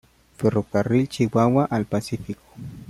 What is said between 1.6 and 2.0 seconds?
al